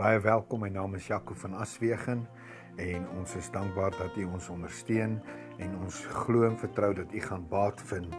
Baie 0.00 0.16
welkom. 0.24 0.62
My 0.64 0.70
naam 0.72 0.94
is 0.96 1.10
Jaco 1.10 1.34
van 1.36 1.58
Aswegen 1.60 2.22
en 2.80 3.02
ons 3.20 3.34
is 3.36 3.50
dankbaar 3.52 3.92
dat 3.98 4.14
u 4.16 4.24
ons 4.30 4.46
ondersteun 4.48 5.18
en 5.60 5.74
ons 5.76 5.98
glo 6.22 6.46
en 6.46 6.56
vertrou 6.56 6.94
dat 6.96 7.12
u 7.12 7.20
gaan 7.20 7.44
baat 7.50 7.82
vind 7.90 8.16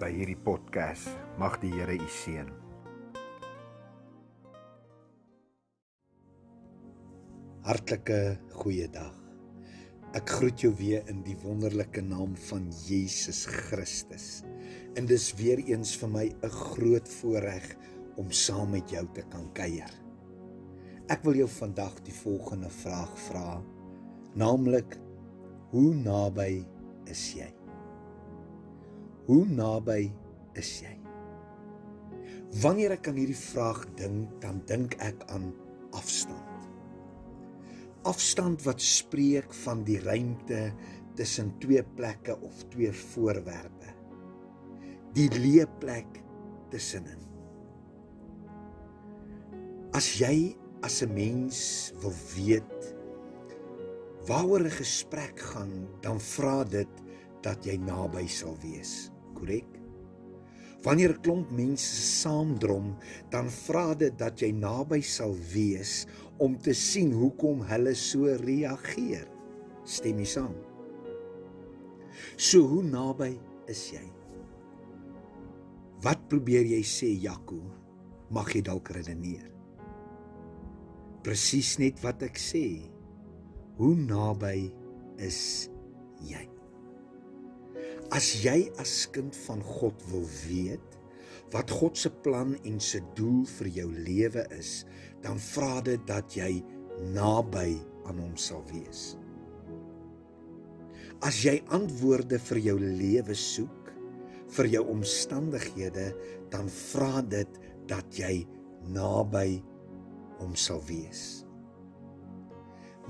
by 0.00 0.08
hierdie 0.14 0.38
podcast. 0.48 1.12
Mag 1.36 1.58
die 1.60 1.74
Here 1.74 1.98
u 2.00 2.08
seën. 2.08 2.48
Hartlike 7.68 8.40
goeiedag. 8.64 9.12
Ek 10.16 10.36
groet 10.40 10.64
jou 10.64 10.72
weer 10.80 11.04
in 11.12 11.20
die 11.28 11.36
wonderlike 11.44 12.00
naam 12.00 12.32
van 12.48 12.72
Jesus 12.88 13.44
Christus. 13.44 14.38
En 14.96 15.04
dis 15.04 15.34
weer 15.36 15.60
eens 15.68 15.98
vir 16.00 16.16
my 16.16 16.30
'n 16.32 16.56
groot 16.64 17.16
voorreg 17.20 17.76
om 18.16 18.32
saam 18.32 18.70
met 18.72 18.88
jou 18.88 19.04
te 19.12 19.28
kan 19.28 19.52
kuier. 19.52 20.00
Ek 21.10 21.24
wil 21.26 21.40
jou 21.40 21.48
vandag 21.50 21.96
die 22.06 22.14
volgende 22.14 22.68
vraag 22.70 23.14
vra, 23.26 23.56
naamlik 24.38 24.94
hoe 25.72 25.88
naby 25.98 26.60
is 27.10 27.22
jy? 27.34 27.48
Hoe 29.26 29.42
naby 29.50 30.04
is 30.58 30.70
jy? 30.84 30.92
Wanneer 32.62 32.94
ek 32.94 33.10
aan 33.10 33.18
hierdie 33.18 33.38
vraag 33.38 33.82
dink, 33.98 34.36
dan 34.42 34.62
dink 34.70 34.94
ek 35.02 35.26
aan 35.34 35.50
afstand. 35.98 36.46
Afstand 38.06 38.62
wat 38.68 38.78
spreek 38.78 39.50
van 39.64 39.82
die 39.86 39.98
ruimte 40.06 40.62
tussen 41.18 41.50
twee 41.58 41.82
plekke 41.98 42.38
of 42.38 42.62
twee 42.70 42.94
voorwerpe. 42.94 43.96
Die 45.18 45.26
leë 45.34 45.66
plek 45.82 46.22
tussenin. 46.70 47.26
As 49.90 50.14
jy 50.22 50.54
as 50.82 51.02
'n 51.02 51.12
mens 51.14 51.92
wil 52.00 52.14
weet 52.36 52.96
waaroor 54.26 54.64
'n 54.64 54.78
gesprek 54.82 55.40
gaan, 55.40 55.88
dan 56.00 56.20
vra 56.20 56.64
dit 56.64 56.92
dat 57.42 57.64
jy 57.64 57.76
naby 57.76 58.26
sal 58.26 58.56
wees. 58.62 59.10
Korrek? 59.34 59.68
Wanneer 60.82 61.12
'n 61.14 61.20
klomp 61.20 61.50
mense 61.50 62.02
saamdrom, 62.20 62.96
dan 63.30 63.50
vra 63.50 63.94
dit 63.94 64.18
dat 64.18 64.40
jy 64.40 64.52
naby 64.52 65.00
sal 65.00 65.36
wees 65.52 66.06
om 66.38 66.58
te 66.58 66.72
sien 66.72 67.12
hoekom 67.12 67.62
hulle 67.62 67.94
so 67.94 68.24
reageer. 68.24 69.28
Stem 69.84 70.18
jy 70.18 70.24
saam? 70.24 70.54
So 72.36 72.60
hoe 72.60 72.82
naby 72.82 73.38
is 73.66 73.90
jy? 73.90 74.06
Wat 76.00 76.28
probeer 76.28 76.64
jy 76.64 76.82
sê, 76.82 77.12
Jaco? 77.20 77.60
Mag 78.30 78.52
jy 78.54 78.62
dalk 78.62 78.88
redeneer? 78.88 79.59
Presies 81.24 81.76
net 81.80 82.00
wat 82.04 82.22
ek 82.26 82.38
sê. 82.40 82.66
Hoe 83.80 83.94
naby 83.96 84.70
is 85.20 85.68
jy? 86.24 86.44
As 88.10 88.32
jy 88.42 88.66
as 88.82 89.04
kind 89.14 89.36
van 89.46 89.62
God 89.62 90.00
wil 90.10 90.26
weet 90.44 90.98
wat 91.54 91.70
God 91.74 91.98
se 91.98 92.10
plan 92.22 92.54
en 92.66 92.76
se 92.82 93.00
doel 93.18 93.42
vir 93.58 93.70
jou 93.80 93.88
lewe 93.90 94.44
is, 94.54 94.84
dan 95.22 95.38
vra 95.50 95.80
dit 95.82 96.02
dat 96.06 96.36
jy 96.38 96.60
naby 97.14 97.74
aan 98.06 98.20
hom 98.22 98.36
sal 98.38 98.62
wees. 98.70 99.16
As 101.26 101.42
jy 101.44 101.58
antwoorde 101.74 102.38
vir 102.48 102.60
jou 102.64 102.76
lewe 102.80 103.34
soek, 103.36 103.90
vir 104.54 104.70
jou 104.72 104.84
omstandighede, 104.94 106.10
dan 106.50 106.70
vra 106.70 107.20
dit 107.22 107.58
dat 107.90 108.06
jy 108.14 108.46
naby 108.94 109.60
hom 110.40 110.56
sal 110.58 110.82
wees. 110.88 111.44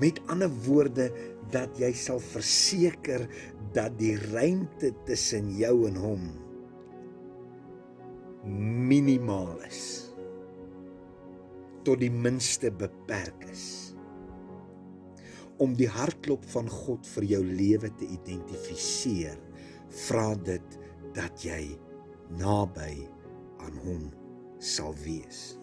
Met 0.00 0.20
ander 0.32 0.50
woorde 0.64 1.10
dat 1.52 1.76
jy 1.80 1.90
sal 1.96 2.20
verseker 2.22 3.26
dat 3.74 3.96
die 4.00 4.14
ruimte 4.30 4.92
tussen 5.08 5.50
jou 5.58 5.74
en 5.88 5.98
hom 6.00 6.30
minimaal 8.90 9.58
is. 9.66 9.82
Tot 11.84 12.00
die 12.00 12.12
minste 12.12 12.70
beperk 12.72 13.44
is. 13.50 13.66
Om 15.60 15.76
die 15.76 15.90
hartklop 15.92 16.46
van 16.54 16.70
God 16.72 17.04
vir 17.16 17.28
jou 17.34 17.42
lewe 17.44 17.92
te 18.00 18.08
identifiseer 18.08 19.36
vra 20.06 20.32
dit 20.48 20.78
dat 21.16 21.44
jy 21.44 21.62
naby 22.40 22.94
aan 23.60 23.76
hom 23.84 24.06
sal 24.62 24.94
wees 25.04 25.59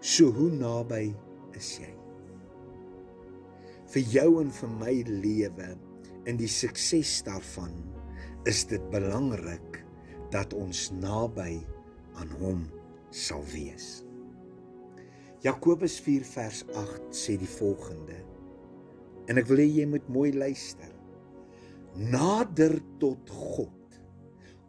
So 0.00 0.30
hoe 0.32 0.48
naby 0.48 1.10
is 1.52 1.74
jy? 1.76 1.90
Vir 3.92 4.12
jou 4.14 4.28
en 4.40 4.52
vir 4.54 4.70
my 4.80 4.94
lewe 5.04 5.66
in 6.30 6.38
die 6.40 6.48
sukses 6.48 7.18
daarvan 7.26 7.74
is 8.48 8.62
dit 8.70 8.80
belangrik 8.94 9.82
dat 10.32 10.54
ons 10.56 10.86
naby 10.96 11.58
aan 12.16 12.32
hom 12.40 12.62
sal 13.12 13.44
wees. 13.52 14.06
Jakobus 15.44 15.98
4 16.00 16.24
vers 16.32 16.62
8 16.72 17.12
sê 17.12 17.36
die 17.40 17.50
volgende. 17.58 18.16
En 19.28 19.36
ek 19.36 19.50
wil 19.52 19.60
hê 19.60 19.68
jy 19.82 19.86
moet 19.90 20.08
mooi 20.08 20.30
luister. 20.32 20.94
Nader 21.92 22.78
tot 23.02 23.28
God. 23.28 24.00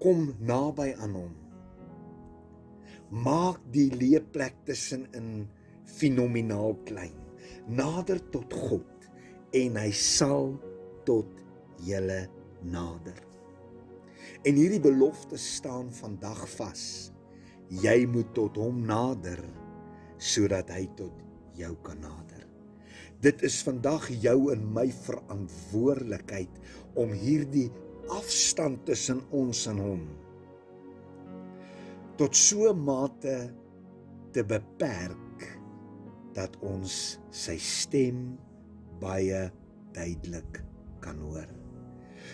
Kom 0.00 0.30
naby 0.40 0.94
aan 0.96 1.20
hom 1.20 1.36
maak 3.10 3.60
die 3.72 3.88
leë 3.94 4.20
plek 4.32 4.56
tussenin 4.68 5.46
fenomenaal 5.98 6.76
klein. 6.88 7.16
Nader 7.68 8.20
tot 8.32 8.52
God 8.52 9.08
en 9.56 9.78
hy 9.80 9.90
sal 9.96 10.52
tot 11.08 11.40
julle 11.84 12.26
nader. 12.68 13.20
En 14.44 14.58
hierdie 14.58 14.82
belofte 14.82 15.38
staan 15.40 15.88
vandag 15.92 16.44
vas. 16.58 16.84
Jy 17.68 18.06
moet 18.08 18.30
tot 18.36 18.56
hom 18.60 18.84
nader 18.88 19.40
sodat 20.18 20.70
hy 20.72 20.86
tot 20.98 21.24
jou 21.58 21.74
kan 21.84 22.00
nader. 22.00 22.44
Dit 23.22 23.42
is 23.46 23.58
vandag 23.66 24.06
jou 24.22 24.52
en 24.52 24.62
my 24.74 24.86
verantwoordelikheid 24.94 26.60
om 26.98 27.12
hierdie 27.12 27.68
afstand 28.14 28.84
tussen 28.88 29.20
ons 29.34 29.66
en 29.70 29.80
hom 29.82 30.04
tot 32.18 32.36
so 32.36 32.72
mate 32.74 33.36
te 34.34 34.44
beperk 34.46 35.46
dat 36.36 36.58
ons 36.66 37.18
sy 37.34 37.56
stem 37.62 38.34
baie 39.02 39.46
duidelik 39.94 40.62
kan 41.02 41.18
hoor 41.22 41.48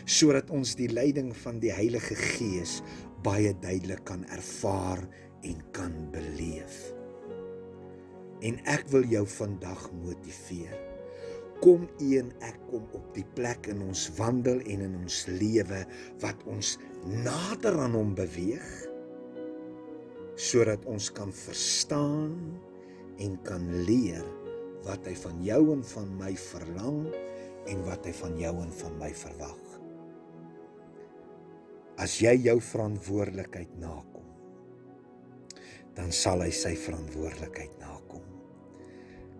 sodat 0.04 0.50
ons 0.52 0.74
die 0.76 0.88
leiding 0.92 1.30
van 1.44 1.60
die 1.62 1.72
Heilige 1.72 2.16
Gees 2.18 2.80
baie 3.24 3.54
duidelik 3.62 4.04
kan 4.08 4.24
ervaar 4.34 5.00
en 5.44 5.60
kan 5.76 5.92
beleef. 6.12 6.92
En 8.44 8.58
ek 8.68 8.88
wil 8.92 9.06
jou 9.08 9.24
vandag 9.38 9.86
motiveer. 10.02 10.74
Kom 11.64 11.86
een 12.02 12.32
ek 12.44 12.58
kom 12.68 12.84
op 12.96 13.06
die 13.16 13.24
plek 13.36 13.70
in 13.72 13.80
ons 13.86 14.08
wandel 14.18 14.60
en 14.68 14.82
in 14.84 14.96
ons 15.00 15.22
lewe 15.30 15.84
wat 16.20 16.42
ons 16.50 16.74
nader 17.24 17.78
aan 17.80 17.96
hom 17.96 18.12
beweeg 18.18 18.66
sodat 20.34 20.82
ons 20.90 21.10
kan 21.14 21.30
verstaan 21.34 22.34
en 23.22 23.36
kan 23.46 23.62
leer 23.86 24.24
wat 24.84 25.06
hy 25.08 25.14
van 25.16 25.38
jou 25.44 25.60
en 25.72 25.84
van 25.94 26.10
my 26.18 26.32
verlang 26.50 27.04
en 27.70 27.84
wat 27.86 28.04
hy 28.08 28.12
van 28.18 28.34
jou 28.40 28.54
en 28.60 28.72
van 28.82 28.98
my 29.00 29.10
verwag. 29.16 29.62
As 32.02 32.18
jy 32.20 32.34
jou 32.42 32.58
verantwoordelikheid 32.58 33.76
nakom, 33.80 34.26
dan 35.94 36.10
sal 36.10 36.42
hy 36.42 36.50
sy 36.50 36.74
verantwoordelikheid 36.74 37.78
nakom. 37.78 38.24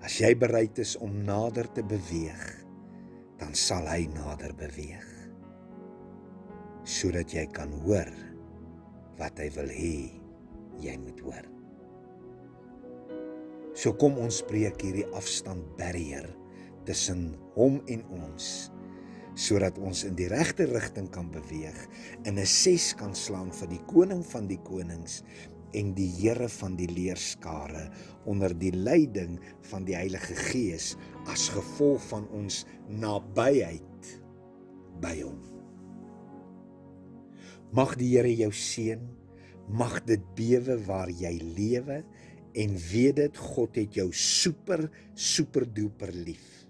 As 0.05 0.21
jy 0.23 0.31
bereid 0.39 0.79
is 0.79 0.95
om 1.03 1.25
nader 1.27 1.67
te 1.75 1.83
beweeg, 1.83 2.45
dan 3.41 3.57
sal 3.59 3.89
hy 3.91 4.07
nader 4.15 4.55
beweeg. 4.57 5.09
Sodat 6.87 7.35
jy 7.35 7.49
kan 7.51 7.73
hoor 7.83 8.13
wat 9.19 9.41
hy 9.43 9.49
wil 9.57 9.73
hê 9.73 10.24
jy 10.83 10.97
moet 10.99 11.21
hoor. 11.21 11.51
So 13.75 13.93
kom 13.99 14.19
ons 14.23 14.43
breek 14.47 14.83
hierdie 14.83 15.09
afstand 15.19 15.67
barrier 15.79 16.29
tussen 16.87 17.33
hom 17.57 17.81
en 17.91 18.05
ons 18.15 18.71
sodat 19.35 19.81
ons 19.83 20.05
in 20.07 20.15
die 20.15 20.29
regte 20.31 20.69
rigting 20.71 21.09
kan 21.11 21.27
beweeg 21.35 21.79
en 22.23 22.39
'n 22.39 22.47
ses 22.47 22.95
kan 22.95 23.15
slaan 23.15 23.51
vir 23.51 23.69
die 23.69 23.83
koning 23.91 24.23
van 24.23 24.47
die 24.47 24.61
konings 24.63 25.25
en 25.75 25.95
die 25.95 26.11
Here 26.21 26.49
van 26.49 26.77
die 26.77 26.87
leerskare 26.87 27.91
onder 28.31 28.55
die 28.55 28.73
leiding 28.73 29.41
van 29.71 29.85
die 29.85 29.97
Heilige 29.97 30.35
Gees 30.35 30.95
as 31.27 31.49
gevolg 31.49 32.03
van 32.09 32.29
ons 32.29 32.65
nabyheid 32.89 34.21
by 35.03 35.17
hom. 35.23 35.41
Mag 37.75 37.97
die 37.99 38.15
Here 38.15 38.31
jou 38.31 38.53
seën 38.53 39.03
mag 39.69 40.01
dit 40.05 40.23
bewe 40.37 40.77
waar 40.87 41.11
jy 41.11 41.33
lewe 41.57 42.03
en 42.55 42.77
weet 42.91 43.17
dit 43.17 43.39
God 43.39 43.77
het 43.81 43.97
jou 43.99 44.09
super 44.13 44.87
super 45.15 45.67
duper 45.67 46.13
lief. 46.15 46.64